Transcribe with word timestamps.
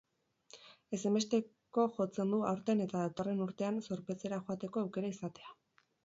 Ezinbesteko 0.97 1.83
jotzen 1.97 2.31
du 2.35 2.39
aurten 2.51 2.81
eta 2.85 3.03
datorren 3.03 3.43
urtean 3.47 3.77
zorpetzera 3.89 4.39
joateko 4.47 4.83
aukera 4.85 5.13
izatea. 5.17 5.53